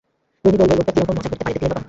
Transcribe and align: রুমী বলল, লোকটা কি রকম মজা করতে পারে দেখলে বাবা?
রুমী 0.43 0.57
বলল, 0.61 0.71
লোকটা 0.79 0.91
কি 0.93 0.99
রকম 1.01 1.15
মজা 1.17 1.29
করতে 1.31 1.43
পারে 1.45 1.53
দেখলে 1.55 1.67
বাবা? 1.69 1.79